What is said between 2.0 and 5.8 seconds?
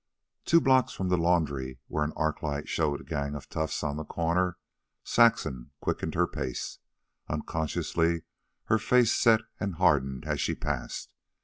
an arc light showed a gang of toughs on the corner, Saxon